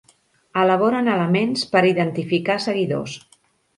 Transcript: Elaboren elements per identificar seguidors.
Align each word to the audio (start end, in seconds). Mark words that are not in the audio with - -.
Elaboren 0.61 1.11
elements 1.15 1.67
per 1.75 1.83
identificar 1.93 2.57
seguidors. 2.65 3.19